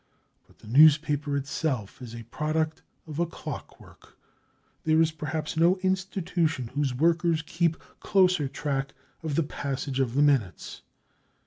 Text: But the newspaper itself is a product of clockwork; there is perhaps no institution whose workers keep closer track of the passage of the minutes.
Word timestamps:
But 0.47 0.57
the 0.57 0.67
newspaper 0.67 1.37
itself 1.37 2.01
is 2.01 2.15
a 2.15 2.23
product 2.23 2.81
of 3.05 3.17
clockwork; 3.29 4.17
there 4.83 4.99
is 4.99 5.11
perhaps 5.11 5.55
no 5.55 5.75
institution 5.83 6.69
whose 6.69 6.95
workers 6.95 7.43
keep 7.43 7.77
closer 7.99 8.47
track 8.47 8.95
of 9.21 9.35
the 9.35 9.43
passage 9.43 9.99
of 9.99 10.15
the 10.15 10.23
minutes. 10.23 10.81